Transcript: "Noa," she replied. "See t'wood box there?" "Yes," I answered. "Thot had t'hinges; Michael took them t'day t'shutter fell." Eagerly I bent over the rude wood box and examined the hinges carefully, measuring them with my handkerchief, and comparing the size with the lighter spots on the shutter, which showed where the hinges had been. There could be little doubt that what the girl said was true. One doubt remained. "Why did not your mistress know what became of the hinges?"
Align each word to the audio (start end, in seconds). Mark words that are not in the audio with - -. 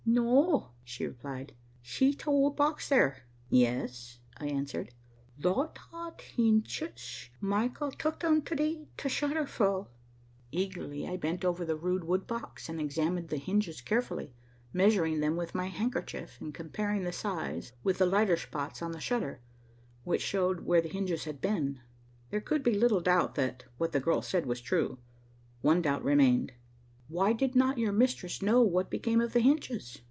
"Noa," 0.03 0.67
she 0.83 1.05
replied. 1.05 1.53
"See 1.83 2.13
t'wood 2.13 2.57
box 2.57 2.89
there?" 2.89 3.23
"Yes," 3.49 4.19
I 4.35 4.47
answered. 4.47 4.93
"Thot 5.41 5.77
had 5.91 6.17
t'hinges; 6.17 7.29
Michael 7.39 7.91
took 7.91 8.19
them 8.19 8.41
t'day 8.41 8.87
t'shutter 8.97 9.47
fell." 9.47 9.89
Eagerly 10.51 11.07
I 11.07 11.15
bent 11.15 11.45
over 11.45 11.63
the 11.63 11.77
rude 11.77 12.03
wood 12.03 12.27
box 12.27 12.67
and 12.67 12.81
examined 12.81 13.29
the 13.29 13.37
hinges 13.37 13.79
carefully, 13.79 14.33
measuring 14.73 15.21
them 15.21 15.37
with 15.37 15.55
my 15.55 15.67
handkerchief, 15.67 16.41
and 16.41 16.53
comparing 16.53 17.03
the 17.03 17.13
size 17.13 17.71
with 17.81 17.97
the 17.99 18.05
lighter 18.05 18.35
spots 18.35 18.81
on 18.81 18.91
the 18.91 18.99
shutter, 18.99 19.39
which 20.03 20.21
showed 20.23 20.65
where 20.65 20.81
the 20.81 20.89
hinges 20.89 21.23
had 21.23 21.39
been. 21.39 21.79
There 22.31 22.41
could 22.41 22.63
be 22.63 22.73
little 22.73 22.99
doubt 23.01 23.35
that 23.35 23.63
what 23.77 23.93
the 23.93 24.01
girl 24.01 24.21
said 24.21 24.45
was 24.45 24.59
true. 24.59 24.97
One 25.61 25.81
doubt 25.81 26.03
remained. 26.03 26.51
"Why 27.07 27.33
did 27.33 27.55
not 27.57 27.77
your 27.77 27.91
mistress 27.91 28.41
know 28.41 28.61
what 28.61 28.89
became 28.89 29.19
of 29.19 29.33
the 29.33 29.41
hinges?" 29.41 29.99